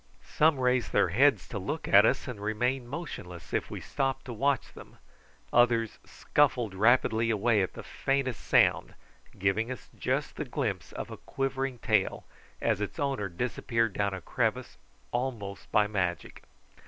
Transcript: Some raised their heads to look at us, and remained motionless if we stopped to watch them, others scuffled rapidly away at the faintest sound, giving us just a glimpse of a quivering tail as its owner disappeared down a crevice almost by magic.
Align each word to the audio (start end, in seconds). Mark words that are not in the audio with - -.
Some 0.25 0.59
raised 0.59 0.93
their 0.93 1.09
heads 1.09 1.47
to 1.49 1.59
look 1.59 1.87
at 1.87 2.07
us, 2.07 2.27
and 2.27 2.39
remained 2.39 2.89
motionless 2.89 3.53
if 3.53 3.69
we 3.69 3.79
stopped 3.79 4.25
to 4.25 4.33
watch 4.33 4.73
them, 4.73 4.97
others 5.53 5.99
scuffled 6.03 6.73
rapidly 6.73 7.29
away 7.29 7.61
at 7.61 7.73
the 7.73 7.83
faintest 7.83 8.41
sound, 8.43 8.95
giving 9.37 9.71
us 9.71 9.89
just 9.95 10.39
a 10.39 10.45
glimpse 10.45 10.91
of 10.91 11.11
a 11.11 11.17
quivering 11.17 11.77
tail 11.77 12.25
as 12.61 12.81
its 12.81 12.97
owner 12.97 13.29
disappeared 13.29 13.93
down 13.93 14.15
a 14.15 14.21
crevice 14.21 14.77
almost 15.11 15.71
by 15.71 15.85
magic. 15.85 16.45